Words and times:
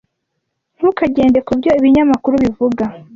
Ntukagende 0.77 1.39
kubyo 1.47 1.69
ibinyamakuru 1.79 2.35
bivuga. 2.43 2.83